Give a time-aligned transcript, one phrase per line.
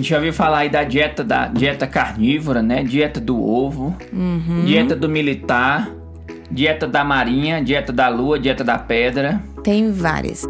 [0.00, 2.84] A gente já ouviu falar aí da dieta da dieta carnívora, né?
[2.84, 3.96] Dieta do ovo,
[4.64, 5.90] dieta do militar,
[6.48, 9.42] dieta da marinha, dieta da lua, dieta da pedra.
[9.64, 10.46] Tem várias.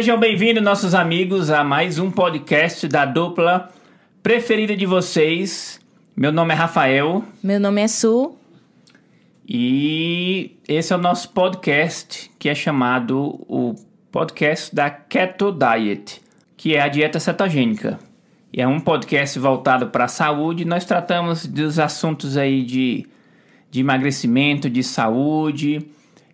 [0.00, 3.68] Sejam bem-vindos, nossos amigos, a mais um podcast da dupla
[4.22, 5.78] preferida de vocês.
[6.16, 8.34] Meu nome é Rafael Meu nome é Su.
[9.46, 13.74] e esse é o nosso podcast que é chamado o
[14.10, 16.22] podcast da Keto Diet,
[16.56, 17.98] que é a dieta cetogênica.
[18.50, 20.64] E é um podcast voltado para a saúde.
[20.64, 23.06] Nós tratamos dos assuntos aí de,
[23.70, 25.86] de emagrecimento, de saúde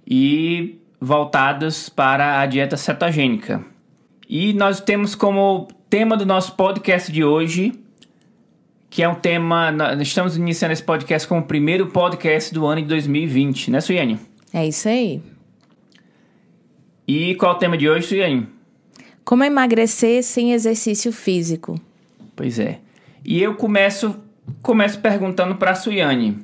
[0.07, 3.65] e voltados para a dieta cetogênica.
[4.29, 7.73] E nós temos como tema do nosso podcast de hoje,
[8.91, 9.71] que é um tema.
[9.71, 14.19] Nós estamos iniciando esse podcast como o primeiro podcast do ano de 2020, né, Suiane?
[14.53, 15.23] É isso aí.
[17.07, 18.49] E qual é o tema de hoje, Suiane?
[19.25, 21.81] Como emagrecer sem exercício físico?
[22.35, 22.81] Pois é.
[23.25, 24.17] E eu começo
[24.61, 26.39] começo perguntando para a Suiane.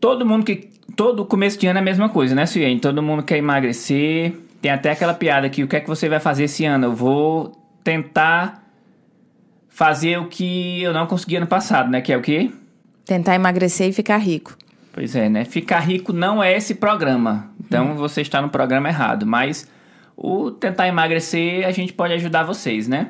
[0.00, 2.78] Todo mundo que todo começo de ano é a mesma coisa, né, Suiane?
[2.80, 4.34] Todo mundo quer emagrecer.
[4.60, 6.86] Tem até aquela piada que o que é que você vai fazer esse ano?
[6.86, 7.52] Eu vou
[7.84, 8.64] tentar
[9.68, 12.00] fazer o que eu não consegui ano passado, né?
[12.00, 12.50] Que é o quê?
[13.04, 14.56] Tentar emagrecer e ficar rico.
[14.92, 15.44] Pois é, né?
[15.44, 17.50] Ficar rico não é esse programa.
[17.64, 19.26] Então você está no programa errado.
[19.26, 19.68] Mas
[20.16, 23.08] o tentar emagrecer, a gente pode ajudar vocês, né?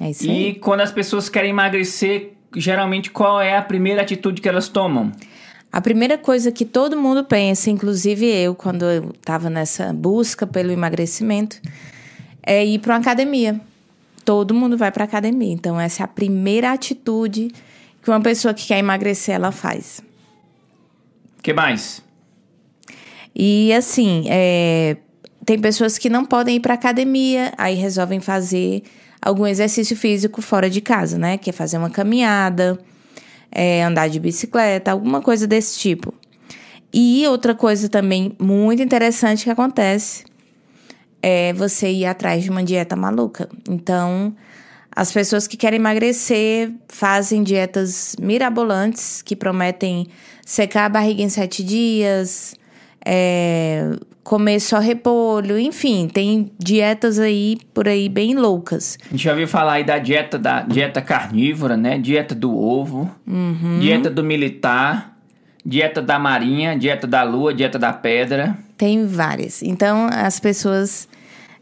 [0.00, 0.54] É isso E aí.
[0.54, 5.10] quando as pessoas querem emagrecer, geralmente qual é a primeira atitude que elas tomam?
[5.70, 10.72] A primeira coisa que todo mundo pensa, inclusive eu, quando eu estava nessa busca pelo
[10.72, 11.60] emagrecimento,
[12.42, 13.60] é ir para uma academia.
[14.24, 15.52] Todo mundo vai para academia.
[15.52, 17.52] Então, essa é a primeira atitude
[18.02, 20.00] que uma pessoa que quer emagrecer ela faz.
[21.38, 22.02] O que mais?
[23.34, 24.96] E assim, é,
[25.44, 28.82] tem pessoas que não podem ir para academia, aí resolvem fazer
[29.20, 31.38] algum exercício físico fora de casa, né?
[31.38, 32.78] Que é fazer uma caminhada,
[33.50, 36.14] é, andar de bicicleta, alguma coisa desse tipo.
[36.92, 40.24] E outra coisa também muito interessante que acontece
[41.22, 43.48] é você ir atrás de uma dieta maluca.
[43.68, 44.34] Então,
[44.94, 50.08] as pessoas que querem emagrecer fazem dietas mirabolantes que prometem
[50.44, 52.54] secar a barriga em sete dias,
[53.04, 53.90] é,
[54.28, 58.98] comer só repolho, enfim, tem dietas aí por aí bem loucas.
[59.06, 61.96] A gente já ouviu falar aí da dieta da dieta carnívora, né?
[61.96, 63.10] Dieta do ovo,
[63.80, 65.16] dieta do militar,
[65.64, 68.54] dieta da marinha, dieta da lua, dieta da pedra.
[68.76, 69.62] Tem várias.
[69.62, 71.08] Então, as pessoas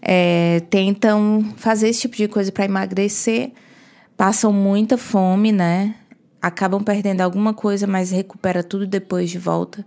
[0.02, 3.52] é, tentam fazer esse tipo de coisa para emagrecer,
[4.16, 5.94] passam muita fome, né?
[6.42, 9.84] Acabam perdendo alguma coisa, mas recupera tudo depois de volta.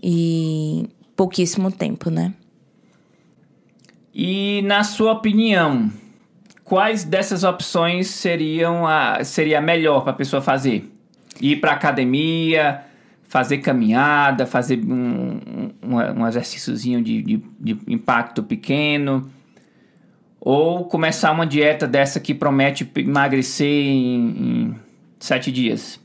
[0.00, 2.32] E pouquíssimo tempo, né?
[4.14, 5.90] E na sua opinião,
[6.62, 10.88] quais dessas opções seriam a seria melhor para a pessoa fazer?
[11.40, 12.82] Ir para academia,
[13.24, 15.40] fazer caminhada, fazer um,
[15.82, 19.28] um, um exercíciozinho de, de, de impacto pequeno,
[20.40, 24.76] ou começar uma dieta dessa que promete emagrecer em, em
[25.18, 25.98] sete dias?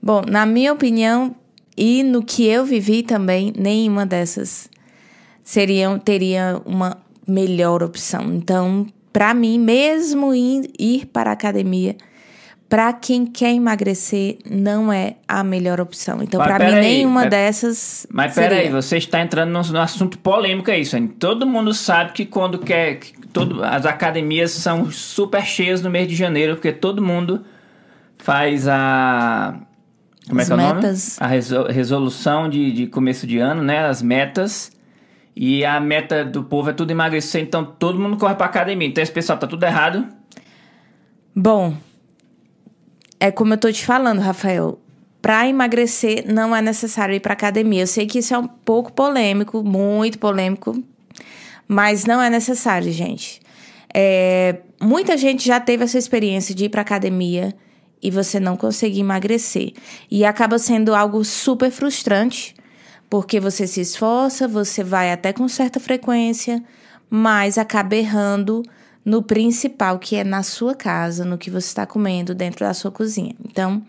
[0.00, 1.34] Bom, na minha opinião
[1.76, 4.68] e no que eu vivi também, nenhuma dessas
[5.42, 6.96] seriam teria uma
[7.26, 8.32] melhor opção.
[8.32, 11.96] Então, para mim, mesmo ir, ir para a academia,
[12.68, 16.22] para quem quer emagrecer, não é a melhor opção.
[16.22, 18.06] Então, Mas para mim, peraí, nenhuma pe- dessas.
[18.10, 18.48] Mas seria.
[18.48, 21.10] peraí, você está entrando num, num assunto polêmico aí, Sônia.
[21.18, 22.96] Todo mundo sabe que quando quer.
[22.96, 27.44] que todo, as academias são super cheias no mês de janeiro, porque todo mundo
[28.18, 29.54] faz a.
[30.28, 30.80] Como As é que é o nome?
[30.82, 31.20] metas.
[31.20, 33.84] A reso- resolução de, de começo de ano, né?
[33.86, 34.72] As metas.
[35.36, 38.86] E a meta do povo é tudo emagrecer, então todo mundo corre pra academia.
[38.88, 40.06] Então esse pessoal tá tudo errado.
[41.34, 41.74] Bom,
[43.18, 44.78] é como eu tô te falando, Rafael.
[45.20, 47.82] Para emagrecer, não é necessário ir para academia.
[47.82, 50.80] Eu sei que isso é um pouco polêmico, muito polêmico,
[51.66, 53.40] mas não é necessário, gente.
[53.92, 57.54] É, muita gente já teve essa experiência de ir para academia
[58.04, 59.72] e você não conseguir emagrecer.
[60.10, 62.54] E acaba sendo algo super frustrante,
[63.08, 66.62] porque você se esforça, você vai até com certa frequência,
[67.08, 68.62] mas acaba errando
[69.02, 72.90] no principal, que é na sua casa, no que você está comendo dentro da sua
[72.90, 73.34] cozinha.
[73.42, 73.82] Então,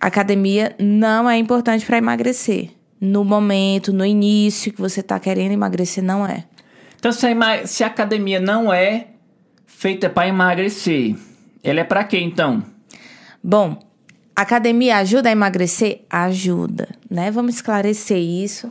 [0.00, 2.70] academia não é importante para emagrecer.
[2.98, 6.44] No momento, no início que você está querendo emagrecer, não é.
[6.98, 9.08] Então, se a, se a academia não é
[9.66, 11.16] feita para emagrecer,
[11.64, 12.62] Ele é para quê então?
[13.42, 13.78] Bom,
[14.36, 16.02] academia ajuda a emagrecer?
[16.10, 17.30] Ajuda, né?
[17.30, 18.70] Vamos esclarecer isso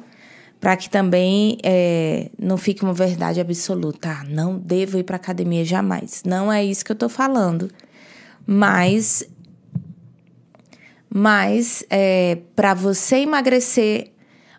[0.60, 4.10] para que também é, não fique uma verdade absoluta.
[4.10, 6.24] Ah, não devo ir para academia jamais.
[6.25, 7.71] Não é isso que eu estou falando.
[8.45, 9.24] Mas,
[11.10, 14.12] mas é, para você emagrecer,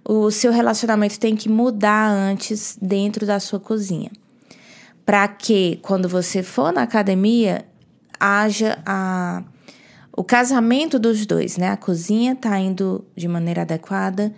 [0.09, 4.11] o seu relacionamento tem que mudar antes dentro da sua cozinha.
[5.05, 7.65] Para que quando você for na academia,
[8.19, 9.43] haja a,
[10.21, 11.71] o casamento dos dois, né?
[11.71, 14.31] A cozinha está indo de maneira adequada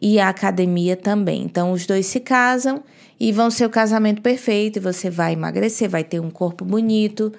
[0.00, 1.42] e a academia também.
[1.42, 2.82] Então, os dois se casam
[3.18, 4.76] e vão ser o casamento perfeito.
[4.76, 7.32] E você vai emagrecer, vai ter um corpo bonito,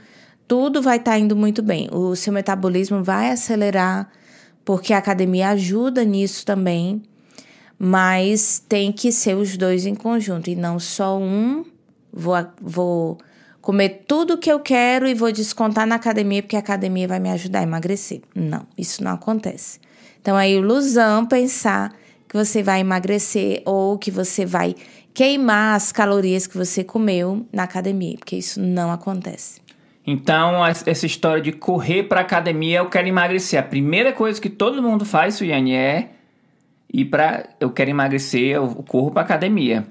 [0.47, 1.87] tudo vai estar tá indo muito bem.
[1.91, 4.09] O seu metabolismo vai acelerar,
[4.65, 6.99] porque a academia ajuda nisso também.
[7.77, 11.63] Mas tem que ser os dois em conjunto e não só um.
[12.11, 13.19] Vou, vou
[13.63, 17.31] comer tudo que eu quero e vou descontar na academia porque a academia vai me
[17.31, 18.21] ajudar a emagrecer.
[18.35, 19.79] Não, isso não acontece.
[20.21, 21.93] Então é ilusão pensar
[22.27, 24.75] que você vai emagrecer ou que você vai
[25.13, 29.61] queimar as calorias que você comeu na academia, porque isso não acontece.
[30.05, 33.57] Então, essa história de correr para academia, eu quero emagrecer.
[33.57, 36.09] A primeira coisa que todo mundo faz, Suiane, é
[36.93, 39.87] ir para eu quero emagrecer, eu corro para academia.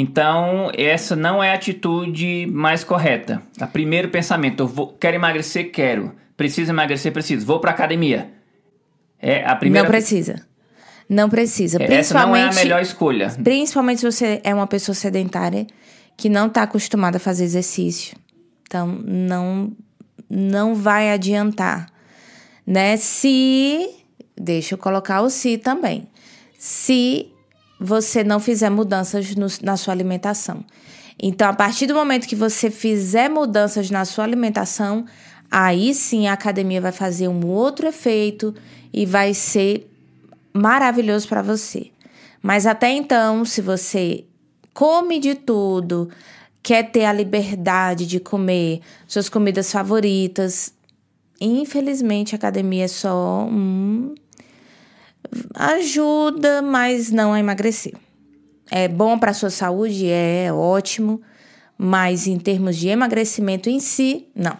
[0.00, 3.42] Então, essa não é a atitude mais correta.
[3.60, 6.12] O primeiro pensamento, eu vou, quero emagrecer, quero.
[6.36, 7.44] Preciso emagrecer, preciso.
[7.44, 8.30] Vou para academia.
[9.20, 9.82] É a primeira.
[9.82, 10.46] Não precisa.
[11.08, 11.82] Não precisa.
[11.82, 13.28] Essa não é a melhor escolha.
[13.42, 15.66] Principalmente se você é uma pessoa sedentária
[16.16, 18.16] que não está acostumada a fazer exercício.
[18.68, 19.72] Então, não,
[20.30, 21.90] não vai adiantar.
[22.64, 22.96] Né?
[22.96, 23.84] Se.
[24.36, 26.06] Deixa eu colocar o se também.
[26.56, 27.32] Se
[27.78, 30.64] você não fizer mudanças no, na sua alimentação.
[31.20, 35.04] Então, a partir do momento que você fizer mudanças na sua alimentação,
[35.50, 38.54] aí sim a academia vai fazer um outro efeito
[38.92, 39.90] e vai ser
[40.52, 41.90] maravilhoso para você.
[42.42, 44.24] Mas até então, se você
[44.72, 46.08] come de tudo,
[46.62, 50.72] quer ter a liberdade de comer suas comidas favoritas,
[51.40, 54.14] infelizmente a academia é só um
[55.54, 57.94] ajuda, mas não a emagrecer.
[58.70, 61.20] É bom para a sua saúde, é ótimo,
[61.76, 64.56] mas em termos de emagrecimento em si, não.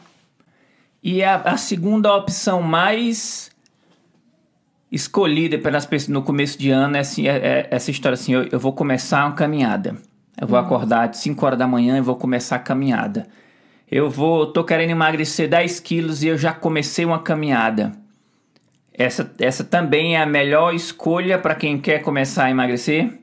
[1.03, 3.51] E a, a segunda opção mais
[4.91, 8.49] escolhida pelas pessoas no começo de ano é, assim, é, é essa história assim: eu,
[8.51, 9.97] eu, vou começar uma caminhada.
[10.41, 10.63] Eu vou hum.
[10.63, 13.27] acordar de 5 horas da manhã e vou começar a caminhada.
[13.91, 17.93] Eu vou, tô querendo emagrecer 10 quilos e eu já comecei uma caminhada.
[18.99, 23.17] Essa, essa também é a melhor escolha para quem quer começar a emagrecer?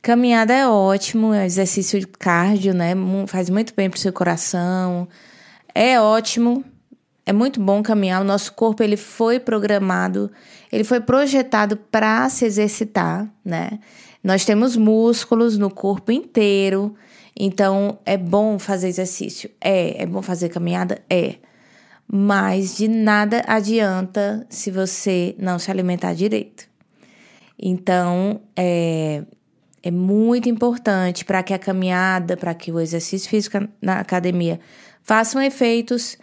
[0.00, 2.94] Caminhada é ótimo, é exercício de cardio, né?
[3.26, 5.06] Faz muito bem para o seu coração.
[5.74, 6.64] É ótimo,
[7.26, 8.22] é muito bom caminhar.
[8.22, 10.30] O nosso corpo ele foi programado,
[10.72, 13.78] ele foi projetado para se exercitar, né?
[14.22, 16.94] Nós temos músculos no corpo inteiro,
[17.38, 19.50] então é bom fazer exercício.
[19.60, 21.34] É, é bom fazer caminhada, é
[22.10, 26.68] mas de nada adianta se você não se alimentar direito.
[27.58, 29.22] Então, é,
[29.82, 34.60] é muito importante para que a caminhada, para que o exercício físico na academia
[35.02, 36.18] façam efeitos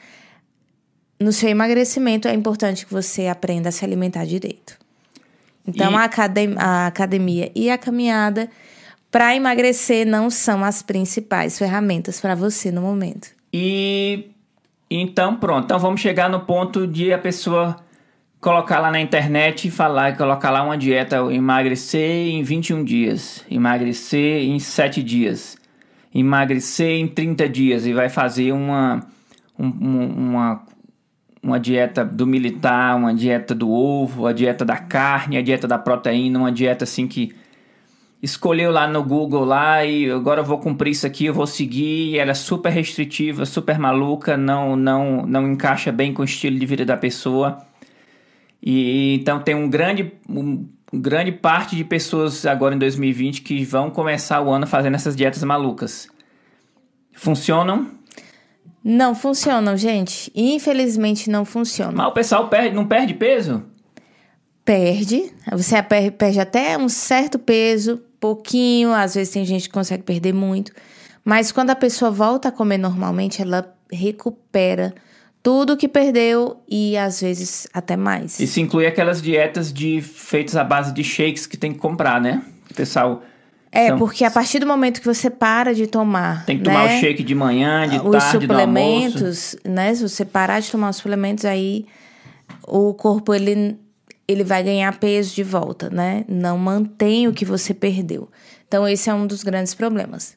[1.19, 4.77] no seu emagrecimento, é importante que você aprenda a se alimentar direito.
[5.67, 5.95] Então, e...
[5.95, 8.49] a, academia, a academia e a caminhada
[9.11, 13.29] para emagrecer não são as principais ferramentas para você no momento.
[13.53, 14.31] E
[14.99, 15.65] então, pronto.
[15.65, 17.77] Então, vamos chegar no ponto de a pessoa
[18.41, 24.43] colocar lá na internet e falar, colocar lá uma dieta, emagrecer em 21 dias, emagrecer
[24.43, 25.55] em 7 dias,
[26.13, 28.99] emagrecer em 30 dias e vai fazer uma,
[29.57, 30.63] um, uma,
[31.41, 35.77] uma dieta do militar, uma dieta do ovo, a dieta da carne, a dieta da
[35.77, 37.33] proteína, uma dieta assim que
[38.21, 42.17] escolheu lá no Google lá e agora eu vou cumprir isso aqui, eu vou seguir,
[42.17, 46.65] ela é super restritiva, super maluca, não não não encaixa bem com o estilo de
[46.65, 47.57] vida da pessoa.
[48.61, 53.89] E então tem um grande um, grande parte de pessoas agora em 2020 que vão
[53.89, 56.07] começar o ano fazendo essas dietas malucas.
[57.13, 57.87] Funcionam?
[58.83, 60.31] Não funcionam, gente.
[60.35, 61.93] Infelizmente não funcionam.
[61.95, 63.63] Mas o pessoal perde, não perde peso?
[64.65, 65.31] Perde.
[65.51, 70.71] Você perde até um certo peso, pouquinho, às vezes tem gente que consegue perder muito.
[71.25, 74.93] Mas quando a pessoa volta a comer normalmente, ela recupera
[75.43, 78.39] tudo que perdeu e às vezes até mais.
[78.39, 82.41] Isso inclui aquelas dietas de feitas à base de shakes que tem que comprar, né?
[82.69, 83.23] O pessoal
[83.73, 86.45] É, São- porque a partir do momento que você para de tomar.
[86.45, 89.11] Tem que tomar né, o shake de manhã, de os tarde, do almoço.
[89.11, 89.95] suplementos, né?
[89.95, 91.85] Se você parar de tomar os suplementos, aí
[92.67, 93.77] o corpo ele,
[94.31, 96.25] ele vai ganhar peso de volta, né?
[96.27, 98.29] Não mantém o que você perdeu.
[98.67, 100.35] Então, esse é um dos grandes problemas.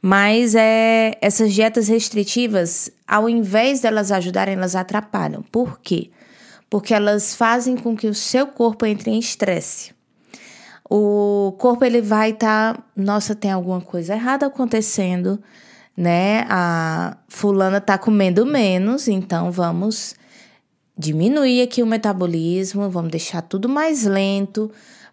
[0.00, 5.42] Mas é, essas dietas restritivas, ao invés delas ajudarem, elas atrapalham.
[5.42, 6.10] Por quê?
[6.70, 9.92] Porque elas fazem com que o seu corpo entre em estresse.
[10.88, 15.42] O corpo ele vai estar, tá, nossa, tem alguma coisa errada acontecendo,
[15.96, 16.46] né?
[16.48, 20.14] A fulana tá comendo menos, então vamos
[20.98, 24.70] diminuir aqui o metabolismo, vamos deixar tudo mais lento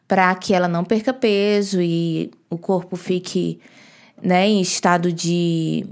[0.08, 3.60] para que ela não perca peso e o corpo fique,
[4.22, 5.86] né, em estado de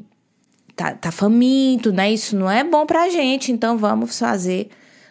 [0.76, 2.12] tá, tá faminto, né?
[2.12, 4.70] Isso não é bom pra gente, então vamos fazer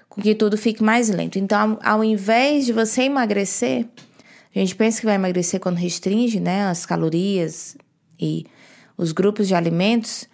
[0.08, 1.38] com que tudo fique mais lento.
[1.38, 3.86] Então, ao, invés de você emagrecer,
[4.54, 7.76] a gente pensa que vai emagrecer quando restringe, né, as calorias
[8.20, 8.44] e
[8.96, 10.28] os grupos de alimentos,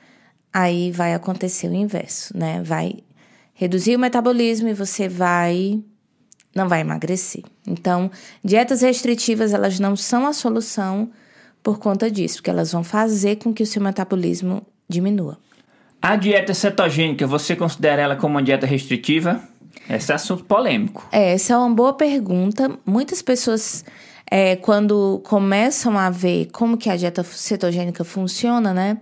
[0.53, 2.63] aí vai acontecer o inverso, né?
[2.63, 2.99] Vai
[3.59, 5.83] reduzir o metabolismo e você vai
[6.55, 7.43] não vai emagrecer.
[7.67, 8.11] Então,
[8.43, 11.11] dietas restritivas, elas não são a solução
[11.63, 15.39] por conta disso, porque elas vão fazer com que o seu metabolismo diminua.
[16.01, 19.43] A dieta cetogênica, você considera ela como uma dieta restritiva?
[19.91, 21.07] Esse é assunto polêmico.
[21.13, 22.71] É, essa é uma boa pergunta.
[22.87, 23.85] Muitas pessoas,
[24.31, 28.99] é, quando começam a ver como que a dieta cetogênica funciona, né?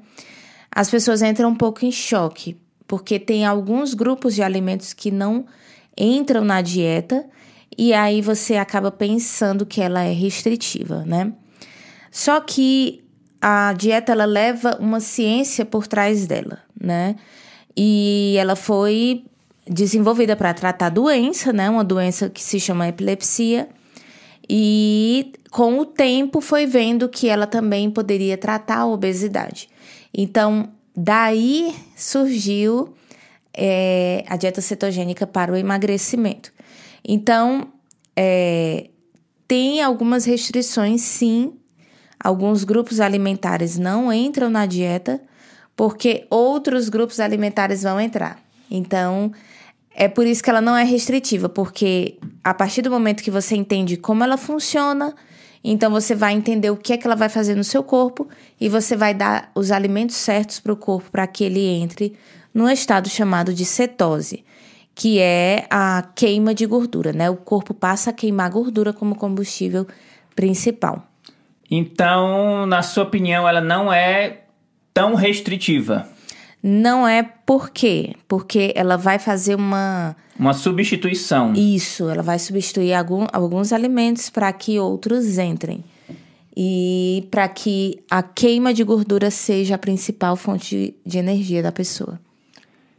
[0.71, 2.57] As pessoas entram um pouco em choque,
[2.87, 5.47] porque tem alguns grupos de alimentos que não
[5.97, 7.25] entram na dieta
[7.77, 11.33] e aí você acaba pensando que ela é restritiva, né?
[12.11, 13.05] Só que
[13.41, 17.17] a dieta ela leva uma ciência por trás dela, né?
[17.77, 19.25] E ela foi
[19.69, 21.69] desenvolvida para tratar doença, né?
[21.69, 23.69] Uma doença que se chama epilepsia.
[24.49, 29.69] E com o tempo foi vendo que ela também poderia tratar a obesidade.
[30.15, 32.95] Então, daí surgiu
[33.53, 36.53] é, a dieta cetogênica para o emagrecimento.
[37.07, 37.69] Então,
[38.17, 38.89] é,
[39.47, 41.55] tem algumas restrições, sim.
[42.19, 45.21] Alguns grupos alimentares não entram na dieta,
[45.77, 48.43] porque outros grupos alimentares vão entrar.
[48.71, 49.31] Então,
[49.95, 53.55] é por isso que ela não é restritiva, porque a partir do momento que você
[53.55, 55.15] entende como ela funciona,
[55.69, 58.29] então você vai entender o que é que ela vai fazer no seu corpo
[58.61, 62.17] e você vai dar os alimentos certos para o corpo para que ele entre
[62.55, 64.45] num estado chamado de cetose,
[64.95, 67.29] que é a queima de gordura, né?
[67.29, 69.87] O corpo passa a queimar gordura como combustível
[70.37, 71.05] principal.
[71.69, 74.43] Então, na sua opinião, ela não é
[74.95, 76.09] tão restritiva?
[76.63, 78.15] Não é por quê?
[78.27, 80.17] Porque ela vai fazer uma.
[80.39, 81.53] Uma substituição.
[81.55, 85.85] Isso, ela vai substituir algum, alguns alimentos para que outros entrem.
[86.57, 92.19] E para que a queima de gordura seja a principal fonte de energia da pessoa.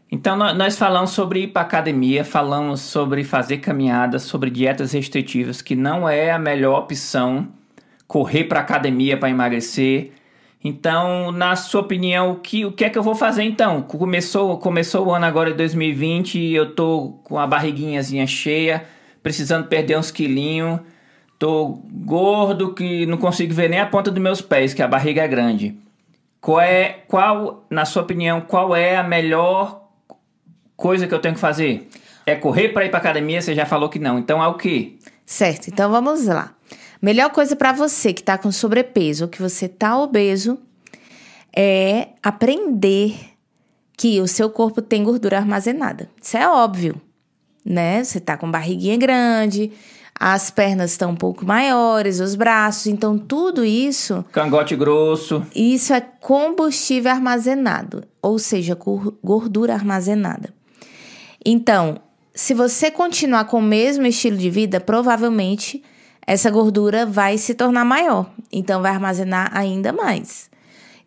[0.09, 5.75] Então, nós falamos sobre ir para academia, falamos sobre fazer caminhadas, sobre dietas restritivas, que
[5.75, 7.49] não é a melhor opção
[8.07, 10.13] correr para academia para emagrecer.
[10.67, 13.81] Então, na sua opinião, o que, o que é que eu vou fazer então?
[13.81, 18.83] Começou, começou o ano agora de 2020 e eu tô com a barriguinhazinha cheia,
[19.23, 20.81] precisando perder uns quilinhos.
[21.39, 25.21] Tô gordo que não consigo ver nem a ponta dos meus pés, que a barriga
[25.21, 25.77] é grande.
[26.41, 29.87] Qual é, qual, na sua opinião, qual é a melhor
[30.75, 31.87] coisa que eu tenho que fazer?
[32.25, 33.41] É correr para ir para academia?
[33.41, 34.19] Você já falou que não.
[34.19, 34.97] Então é o quê?
[35.25, 35.69] Certo.
[35.69, 36.53] Então vamos lá.
[37.01, 40.57] Melhor coisa para você que está com sobrepeso ou que você está obeso
[41.55, 43.15] é aprender
[43.97, 46.09] que o seu corpo tem gordura armazenada.
[46.21, 47.01] Isso é óbvio,
[47.65, 48.03] né?
[48.03, 49.71] Você tá com barriguinha grande,
[50.19, 54.25] as pernas estão um pouco maiores, os braços, então tudo isso.
[54.31, 55.45] Cangote grosso.
[55.55, 58.77] Isso é combustível armazenado, ou seja,
[59.23, 60.53] gordura armazenada.
[61.45, 61.99] Então,
[62.33, 65.83] se você continuar com o mesmo estilo de vida, provavelmente
[66.27, 70.49] essa gordura vai se tornar maior, então vai armazenar ainda mais.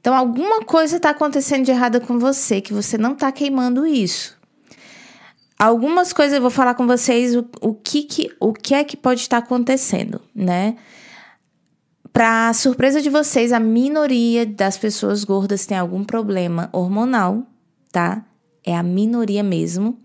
[0.00, 4.34] Então, alguma coisa está acontecendo de errada com você, que você não está queimando isso.
[5.58, 8.96] Algumas coisas eu vou falar com vocês o, o, que, que, o que é que
[8.96, 10.76] pode estar acontecendo, né?
[12.14, 17.42] Para surpresa de vocês, a minoria das pessoas gordas tem algum problema hormonal,
[17.92, 18.24] tá?
[18.64, 19.98] É a minoria mesmo.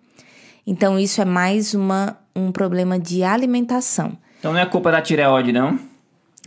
[0.68, 4.18] Então, isso é mais uma, um problema de alimentação.
[4.40, 5.80] Então, não é culpa da tireoide, não?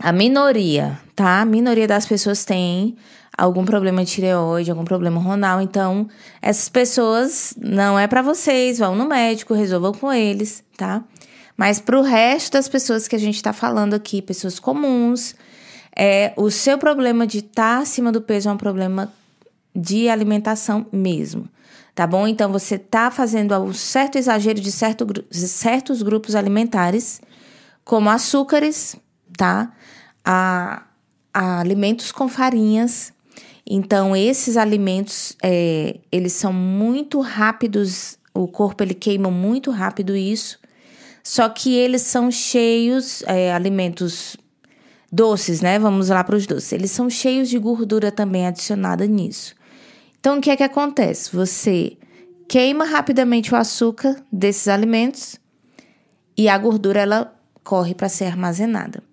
[0.01, 1.41] A minoria, tá?
[1.41, 2.95] A minoria das pessoas tem
[3.37, 5.61] algum problema de tireoide, algum problema hormonal.
[5.61, 6.07] Então,
[6.41, 11.03] essas pessoas não é para vocês, vão no médico, resolvam com eles, tá?
[11.57, 15.35] Mas para o resto das pessoas que a gente está falando aqui, pessoas comuns,
[15.95, 19.11] é o seu problema de estar tá acima do peso é um problema
[19.75, 21.49] de alimentação mesmo.
[21.93, 22.25] Tá bom?
[22.25, 27.19] Então você tá fazendo um certo exagero de, certo, de certos grupos alimentares,
[27.89, 28.95] como açúcares,
[29.35, 29.73] tá?
[30.23, 30.83] A,
[31.33, 33.11] a alimentos com farinhas.
[33.65, 40.59] Então, esses alimentos, é, eles são muito rápidos, o corpo ele queima muito rápido isso.
[41.23, 44.37] Só que eles são cheios, é, alimentos
[45.11, 45.79] doces, né?
[45.79, 46.71] Vamos lá para os doces.
[46.71, 49.55] Eles são cheios de gordura também adicionada nisso.
[50.19, 51.35] Então, o que é que acontece?
[51.35, 51.97] Você
[52.47, 55.37] queima rapidamente o açúcar desses alimentos
[56.37, 57.38] e a gordura ela
[57.69, 59.03] corre para ser armazenada.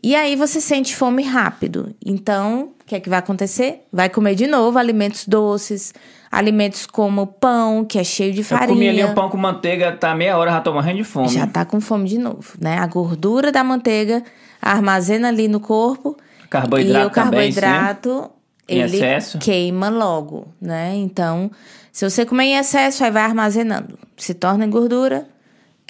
[0.00, 1.92] E aí você sente fome rápido.
[2.06, 3.80] Então, o que é que vai acontecer?
[3.92, 5.92] Vai comer de novo alimentos doces,
[6.30, 8.68] alimentos como pão, que é cheio de farinha.
[8.68, 11.28] Eu comi ali o pão com manteiga, tá meia hora, já tô morrendo de fome.
[11.30, 12.78] Já tá com fome de novo, né?
[12.78, 14.22] A gordura da manteiga
[14.62, 16.16] armazena ali no corpo.
[16.48, 19.38] Carboidrato e o carboidrato também, ele excesso.
[19.38, 20.94] queima logo, né?
[20.94, 21.50] Então,
[21.90, 23.98] se você comer em excesso, aí vai armazenando.
[24.16, 25.26] Se torna em gordura,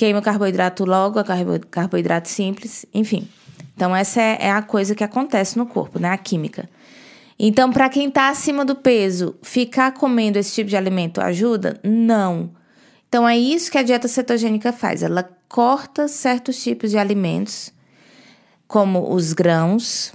[0.01, 1.25] queima o carboidrato logo, a
[1.71, 3.29] carboidrato simples, enfim.
[3.77, 6.09] Então, essa é, é a coisa que acontece no corpo, né?
[6.09, 6.71] A química.
[7.39, 11.79] Então, para quem está acima do peso, ficar comendo esse tipo de alimento ajuda?
[11.85, 12.51] Não.
[13.11, 15.03] Então, é isso que a dieta cetogênica faz.
[15.03, 17.71] Ela corta certos tipos de alimentos,
[18.67, 20.15] como os grãos,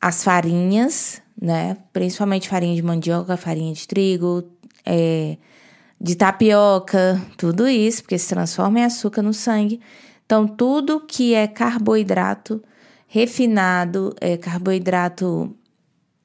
[0.00, 1.76] as farinhas, né?
[1.92, 4.44] Principalmente farinha de mandioca, farinha de trigo,
[4.86, 5.36] é,
[6.04, 9.80] de tapioca, tudo isso, porque se transforma em açúcar no sangue.
[10.26, 12.62] Então, tudo que é carboidrato
[13.08, 15.56] refinado, é carboidrato,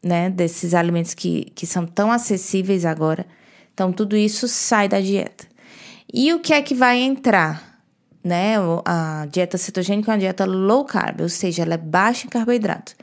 [0.03, 3.25] né, desses alimentos que, que são tão acessíveis agora.
[3.73, 5.47] Então, tudo isso sai da dieta.
[6.13, 7.79] E o que é que vai entrar?
[8.21, 8.55] Né?
[8.83, 12.95] A dieta cetogênica é uma dieta low carb, ou seja, ela é baixa em carboidrato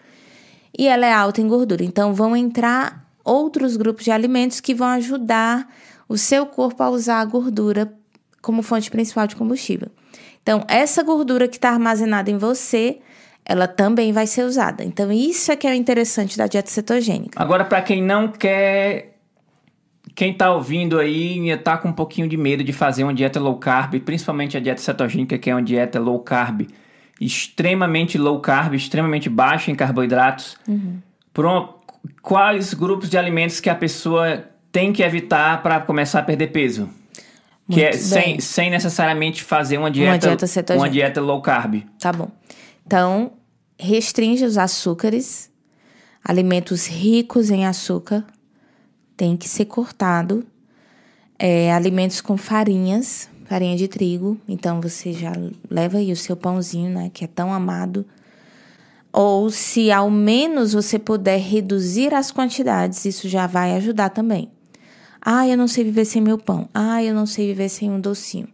[0.78, 1.82] e ela é alta em gordura.
[1.82, 5.66] Então, vão entrar outros grupos de alimentos que vão ajudar
[6.08, 7.92] o seu corpo a usar a gordura
[8.40, 9.88] como fonte principal de combustível.
[10.42, 13.00] Então, essa gordura que está armazenada em você,
[13.44, 14.84] ela também vai ser usada.
[14.84, 17.40] Então, isso é que é o interessante da dieta cetogênica.
[17.40, 19.14] Agora, para quem não quer.
[20.14, 23.58] Quem está ouvindo aí está com um pouquinho de medo de fazer uma dieta low
[23.58, 26.66] carb, principalmente a dieta cetogênica, que é uma dieta low carb
[27.20, 31.00] extremamente low carb, extremamente baixa em carboidratos, uhum.
[31.38, 31.74] uma,
[32.22, 36.88] quais grupos de alimentos que a pessoa tem que evitar para começar a perder peso?
[37.68, 40.86] Muito que é sem, sem necessariamente fazer uma dieta, uma dieta cetogênica.
[40.86, 41.82] Uma dieta low carb.
[41.98, 42.30] Tá bom.
[42.86, 43.32] Então,
[43.78, 45.50] restringe os açúcares,
[46.22, 48.24] alimentos ricos em açúcar,
[49.16, 50.46] tem que ser cortado.
[51.38, 54.38] É, alimentos com farinhas, farinha de trigo.
[54.48, 55.32] Então você já
[55.70, 58.06] leva aí o seu pãozinho, né, que é tão amado.
[59.12, 64.50] Ou se ao menos você puder reduzir as quantidades, isso já vai ajudar também.
[65.28, 66.68] Ah, eu não sei viver sem meu pão.
[66.72, 68.46] Ah, eu não sei viver sem um docinho.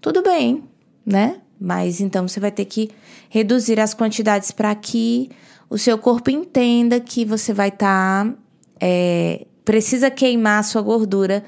[0.00, 0.62] Tudo bem,
[1.04, 1.38] né?
[1.60, 2.90] Mas então você vai ter que
[3.28, 5.30] reduzir as quantidades para que
[5.68, 8.24] o seu corpo entenda que você vai estar.
[8.24, 8.34] Tá,
[8.80, 11.42] é, precisa queimar a sua gordura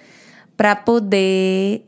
[0.57, 1.85] para poder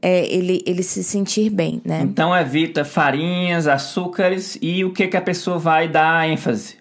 [0.00, 2.00] é, ele, ele se sentir bem, né?
[2.02, 6.76] Então evita farinhas, açúcares e o que, que a pessoa vai dar ênfase?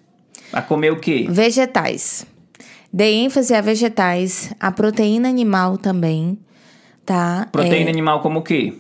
[0.54, 1.26] A comer o quê?
[1.28, 2.26] Vegetais.
[2.92, 6.40] Dê ênfase a vegetais, a proteína animal também,
[7.06, 7.48] tá?
[7.52, 8.74] Proteína é, animal como o quê?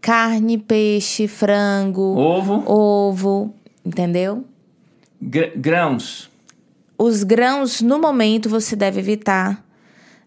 [0.00, 2.16] Carne, peixe, frango.
[2.16, 2.64] Ovo.
[2.66, 4.44] Ovo, entendeu?
[5.20, 6.30] Gr grãos.
[6.96, 9.62] Os grãos, no momento, você deve evitar,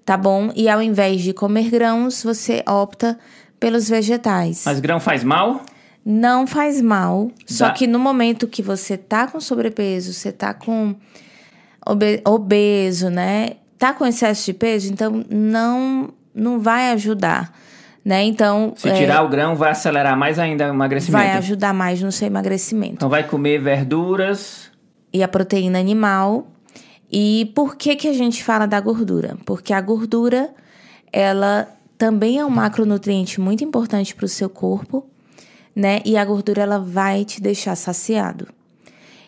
[0.06, 0.52] tá bom?
[0.56, 3.18] E ao invés de comer grãos, você opta
[3.60, 4.64] pelos vegetais.
[4.66, 5.62] Mas grão faz mal?
[6.06, 7.32] Não faz mal.
[7.48, 10.96] Só que no momento que você tá com sobrepeso, você tá com
[12.26, 13.52] obeso, né?
[13.78, 17.54] Tá com excesso de peso, então não não vai ajudar,
[18.04, 18.24] né?
[18.24, 21.24] Então, se tirar é, o grão vai acelerar mais ainda o emagrecimento.
[21.24, 22.96] Vai ajudar mais no seu emagrecimento.
[22.96, 24.70] Então vai comer verduras
[25.14, 26.48] e a proteína animal.
[27.10, 29.38] E por que que a gente fala da gordura?
[29.46, 30.50] Porque a gordura
[31.14, 31.68] ela
[31.98, 35.06] também é um macronutriente muito importante para o seu corpo,
[35.74, 36.02] né?
[36.04, 38.48] E a gordura ela vai te deixar saciado.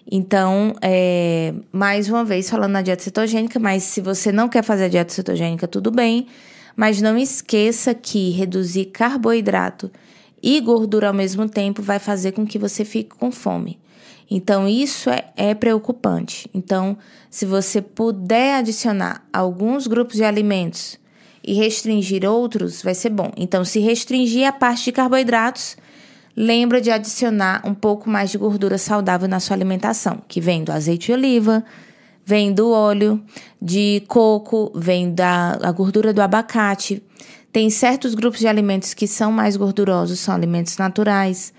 [0.09, 4.85] Então, é, mais uma vez falando na dieta cetogênica, mas se você não quer fazer
[4.85, 6.27] a dieta cetogênica, tudo bem.
[6.75, 9.91] Mas não esqueça que reduzir carboidrato
[10.41, 13.79] e gordura ao mesmo tempo vai fazer com que você fique com fome.
[14.29, 16.49] Então, isso é, é preocupante.
[16.53, 16.97] Então,
[17.29, 20.99] se você puder adicionar alguns grupos de alimentos
[21.43, 23.31] e restringir outros, vai ser bom.
[23.37, 25.77] Então, se restringir a parte de carboidratos,
[26.37, 30.71] lembra de adicionar um pouco mais de gordura saudável na sua alimentação, que vem do
[30.71, 31.65] azeite de oliva,
[32.23, 33.19] vem do óleo
[33.59, 37.01] de coco, vem da a gordura do abacate.
[37.51, 41.51] Tem certos grupos de alimentos que são mais gordurosos, são alimentos naturais,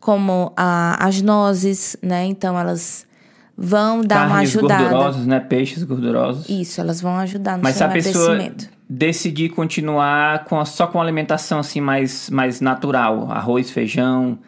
[0.00, 2.24] como a, as nozes, né?
[2.24, 3.06] Então elas
[3.56, 4.82] vão dar uma Carnes ajudada.
[4.84, 5.40] gordurosas, né?
[5.40, 6.48] Peixes gordurosos.
[6.48, 8.52] Isso, elas vão ajudar no Mas se seu a pessoa
[8.88, 14.38] decidir continuar com só com alimentação assim mais, mais natural, arroz, feijão,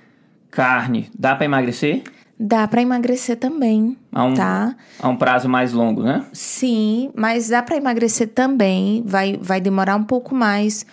[0.50, 2.02] carne, dá pra emagrecer?
[2.38, 4.74] Dá pra emagrecer também, A um, tá?
[4.98, 6.24] a um prazo mais longo, né?
[6.32, 10.84] Sim, mas dá pra emagrecer também, vai, vai demorar um pouco mais.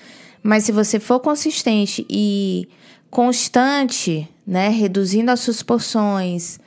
[0.44, 2.70] Mas se você for consistente e
[3.10, 6.60] constante, né, reduzindo as suas porções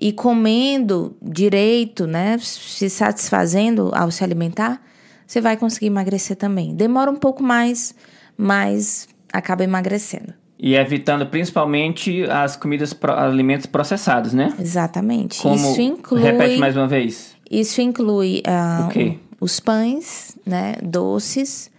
[0.00, 4.82] e comendo direito, né, se satisfazendo ao se alimentar,
[5.26, 6.74] você vai conseguir emagrecer também.
[6.74, 7.94] Demora um pouco mais,
[8.36, 10.34] mas acaba emagrecendo.
[10.58, 14.54] E evitando principalmente as comidas, alimentos processados, né?
[14.58, 15.40] Exatamente.
[15.40, 17.34] Como, Isso inclui Repete mais uma vez.
[17.50, 19.18] Isso inclui ah, O quê?
[19.40, 21.70] os pães, né, doces.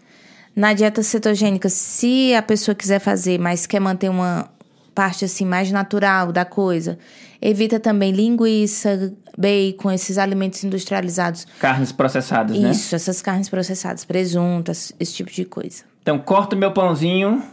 [0.56, 4.50] Na dieta cetogênica, se a pessoa quiser fazer, mas quer manter uma
[4.96, 6.98] parte assim mais natural da coisa,
[7.42, 11.46] evita também linguiça, bacon, esses alimentos industrializados.
[11.60, 12.72] Carnes processadas, né?
[12.72, 15.84] Isso, essas carnes processadas, presuntas, esse tipo de coisa.
[16.02, 17.44] Então, corto meu pãozinho,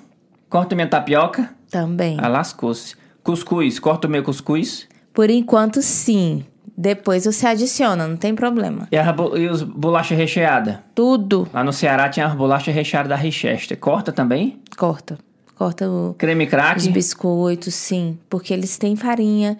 [0.48, 1.50] corto minha tapioca.
[1.70, 2.16] Também.
[2.20, 2.94] Ah, lascou-se.
[3.22, 4.86] Cuscuz, corto meu cuscuz.
[5.12, 6.44] Por enquanto, sim.
[6.76, 8.88] Depois você adiciona, não tem problema.
[8.90, 10.82] E, a, e os bolacha recheada.
[10.94, 13.78] Tudo Lá no Ceará tinha as bolachas recheadas da Richester.
[13.78, 14.60] Corta também?
[14.76, 15.18] corta.
[15.62, 16.80] Corta o, Creme crack.
[16.80, 19.56] Os biscoitos, sim, porque eles têm farinha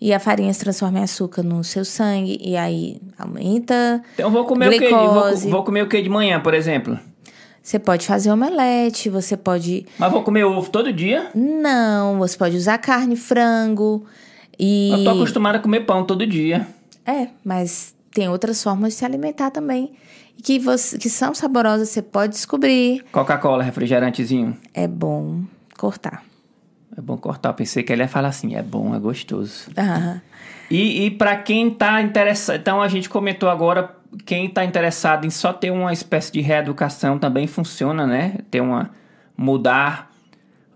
[0.00, 4.02] e a farinha se transforma em açúcar no seu sangue e aí aumenta.
[4.14, 4.78] Então vou comer o quê?
[4.78, 5.42] Glicose.
[5.42, 6.98] Vou, vou comer o quê de manhã, por exemplo?
[7.62, 9.86] Você pode fazer omelete, você pode.
[9.96, 11.30] Mas vou comer ovo todo dia.
[11.36, 14.04] Não, você pode usar carne, frango
[14.58, 14.90] e.
[14.90, 16.66] Eu tô acostumado a comer pão todo dia.
[17.06, 19.92] É, mas tem outras formas de se alimentar também.
[20.42, 23.04] Que, você, que são saborosas, você pode descobrir.
[23.10, 24.56] Coca-Cola, refrigerantezinho.
[24.74, 25.42] É bom
[25.78, 26.22] cortar.
[26.96, 27.50] É bom cortar.
[27.50, 29.70] Eu pensei que ele ia falar assim, é bom, é gostoso.
[29.76, 30.20] Ah,
[30.70, 32.56] E, e para quem tá interessado...
[32.56, 37.18] Então, a gente comentou agora, quem tá interessado em só ter uma espécie de reeducação
[37.18, 38.38] também funciona, né?
[38.50, 38.90] Ter uma...
[39.36, 40.10] Mudar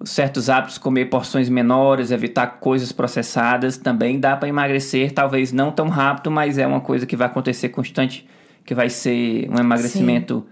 [0.05, 5.88] certos hábitos, comer porções menores, evitar coisas processadas, também dá para emagrecer, talvez não tão
[5.88, 8.27] rápido, mas é uma coisa que vai acontecer constante,
[8.68, 10.46] que vai ser um emagrecimento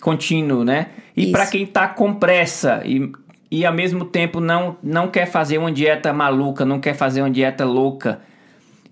[0.00, 0.88] contínuo, né?
[1.16, 3.12] E para quem tá com pressa e,
[3.48, 7.30] e ao mesmo tempo não, não quer fazer uma dieta maluca, não quer fazer uma
[7.30, 8.22] dieta louca,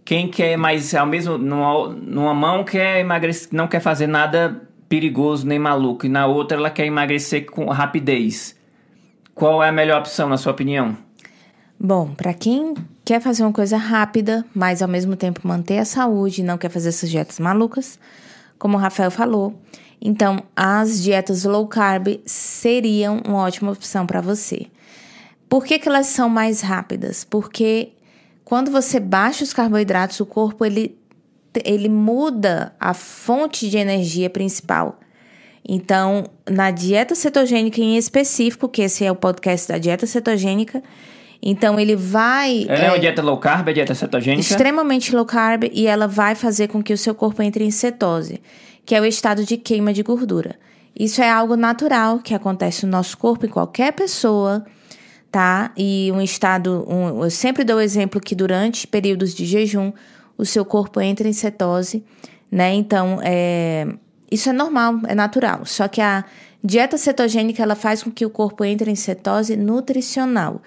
[0.04, 5.44] quem quer, mas ao mesmo numa, numa mão quer emagrecer, não quer fazer nada perigoso
[5.44, 8.54] nem maluco, e na outra ela quer emagrecer com rapidez.
[9.34, 10.96] Qual é a melhor opção, na sua opinião?
[11.80, 16.42] Bom, para quem quer fazer uma coisa rápida, mas ao mesmo tempo manter a saúde
[16.42, 17.98] e não quer fazer essas dietas malucas,
[18.58, 19.54] como o Rafael falou,
[20.00, 24.66] então as dietas low carb seriam uma ótima opção para você.
[25.48, 27.24] Por que, que elas são mais rápidas?
[27.24, 27.92] Porque
[28.44, 30.96] quando você baixa os carboidratos, o corpo ele,
[31.64, 34.98] ele muda a fonte de energia principal.
[35.66, 40.82] Então, na dieta cetogênica em específico, que esse é o podcast da dieta cetogênica,
[41.42, 44.40] então ele vai Ela é, uma dieta low carb, é dieta cetogênica?
[44.40, 48.40] extremamente low carb e ela vai fazer com que o seu corpo entre em cetose,
[48.84, 50.56] que é o estado de queima de gordura.
[50.98, 54.64] Isso é algo natural que acontece no nosso corpo em qualquer pessoa,
[55.30, 55.70] tá?
[55.76, 59.92] E um estado, um- eu sempre dou o exemplo que durante períodos de jejum
[60.36, 62.04] o seu corpo entra em cetose,
[62.50, 62.72] né?
[62.74, 63.86] Então, é,
[64.30, 65.60] isso é normal, é natural.
[65.64, 66.24] Só que a
[66.64, 70.60] dieta cetogênica ela faz com que o corpo entre em cetose nutricional.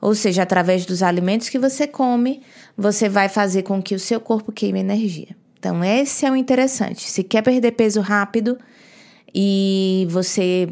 [0.00, 2.42] Ou seja, através dos alimentos que você come,
[2.76, 5.36] você vai fazer com que o seu corpo queime energia.
[5.58, 7.10] Então, esse é o interessante.
[7.10, 8.56] Se quer perder peso rápido
[9.34, 10.68] e você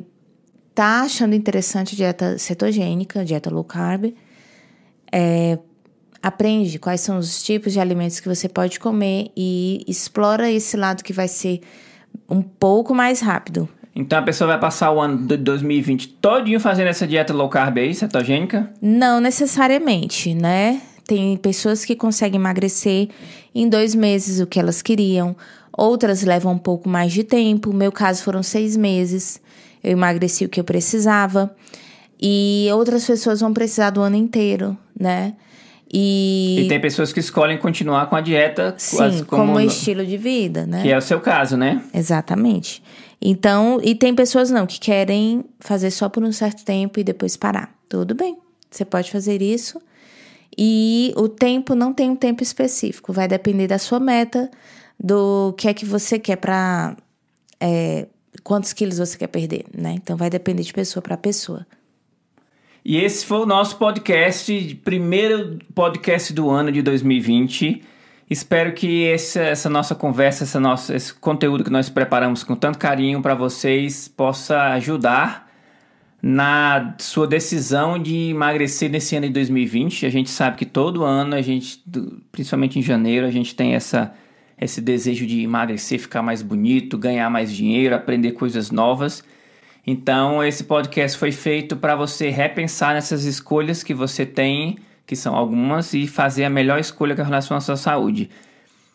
[0.75, 4.15] tá achando interessante a dieta cetogênica, dieta low carb,
[5.11, 5.59] é,
[6.23, 11.03] aprende quais são os tipos de alimentos que você pode comer e explora esse lado
[11.03, 11.61] que vai ser
[12.29, 13.69] um pouco mais rápido.
[13.99, 17.79] Então a pessoa vai passar o ano de 2020 todinho fazendo essa dieta low carb
[17.79, 18.71] aí, cetogênica?
[18.81, 20.83] Não necessariamente, né?
[21.07, 23.09] Tem pessoas que conseguem emagrecer
[23.55, 25.35] em dois meses o que elas queriam,
[25.73, 27.71] outras levam um pouco mais de tempo.
[27.73, 29.41] No meu caso foram seis meses,
[29.83, 31.55] eu emagreci o que eu precisava,
[32.21, 35.35] e outras pessoas vão precisar do ano inteiro, né?
[35.91, 40.05] E, E, tem pessoas que escolhem continuar com a dieta sim, quase como, no- estilo
[40.05, 40.83] de vida, né?
[40.83, 41.81] que é o seu caso, né?
[41.95, 42.83] Exatamente.
[43.21, 47.37] Então, e tem pessoas não que querem fazer só por um certo tempo e depois
[47.37, 47.75] parar.
[47.89, 48.37] Tudo bem.
[48.71, 49.81] você pode fazer isso.
[50.57, 54.51] E o tempo não tem um tempo específico, vai depender da sua meta,
[54.99, 56.97] do que é que você quer para
[57.61, 58.07] é,
[58.43, 59.93] quantos quilos você quer perder, né?
[59.93, 61.67] Então vai depender de pessoa para pessoa.
[62.85, 67.83] E esse foi o nosso podcast, primeiro podcast do ano de 2020.
[68.29, 72.77] Espero que esse, essa nossa conversa, essa nossa, esse conteúdo que nós preparamos com tanto
[72.77, 75.47] carinho para vocês possa ajudar
[76.21, 80.07] na sua decisão de emagrecer nesse ano de 2020.
[80.07, 81.85] A gente sabe que todo ano, a gente,
[82.33, 84.13] principalmente em janeiro, a gente tem essa,
[84.61, 89.23] esse desejo de emagrecer, ficar mais bonito, ganhar mais dinheiro, aprender coisas novas.
[89.87, 95.35] Então, esse podcast foi feito para você repensar nessas escolhas que você tem, que são
[95.35, 98.29] algumas, e fazer a melhor escolha com relação à sua saúde.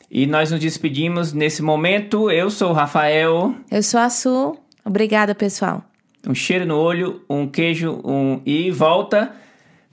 [0.10, 2.30] E nós nos despedimos nesse momento.
[2.30, 3.56] Eu sou o Rafael.
[3.71, 4.58] Eu sou a Su.
[4.84, 5.84] Obrigada, pessoal.
[6.28, 8.41] Um cheiro no olho, um queijo um...
[8.45, 9.32] e volta.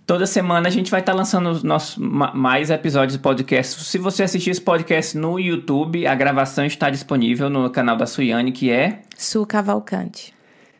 [0.04, 3.84] Toda semana a gente vai estar tá lançando os nossos mais episódios de podcast.
[3.84, 8.50] Se você assistir esse podcast no YouTube, a gravação está disponível no canal da Suiane,
[8.50, 10.37] que é Su Cavalcante.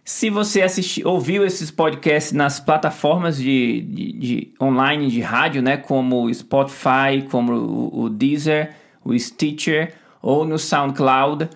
[0.09, 5.77] Se você assistiu, ouviu esses podcasts nas plataformas de, de, de, online de rádio, né,
[5.77, 9.93] como o Spotify, como o, o, Deezer, o Stitcher
[10.23, 11.51] ou no SoundCloud,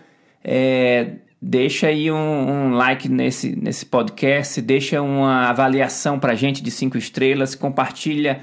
[0.45, 6.71] é, deixa aí um, um, like nesse, nesse podcast, deixa uma avaliação para gente de
[6.71, 8.43] cinco estrelas, compartilha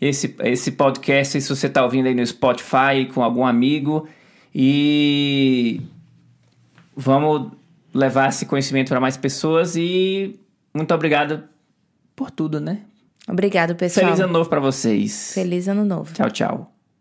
[0.00, 4.08] esse, esse podcast se você está ouvindo aí no Spotify com algum amigo
[4.54, 5.82] e
[6.96, 7.52] vamos
[7.94, 10.38] levar esse conhecimento para mais pessoas e
[10.74, 11.44] muito obrigado
[12.16, 12.80] por tudo, né?
[13.28, 14.06] Obrigado, pessoal.
[14.06, 15.32] Feliz ano novo para vocês.
[15.34, 16.12] Feliz ano novo.
[16.12, 16.71] Tchau, tchau.